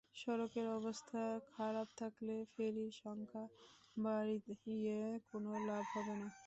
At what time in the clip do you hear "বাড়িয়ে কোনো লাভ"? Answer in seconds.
3.97-5.85